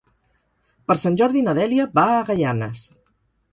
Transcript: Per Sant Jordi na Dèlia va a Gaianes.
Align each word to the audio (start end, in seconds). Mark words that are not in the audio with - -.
Per 0.91 0.95
Sant 1.01 1.19
Jordi 1.21 1.45
na 1.49 1.55
Dèlia 1.61 1.87
va 2.01 2.07
a 2.17 2.25
Gaianes. 2.33 2.85